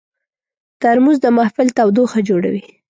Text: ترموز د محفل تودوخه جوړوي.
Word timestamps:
ترموز 0.81 1.17
د 1.21 1.25
محفل 1.37 1.67
تودوخه 1.77 2.19
جوړوي. 2.29 2.63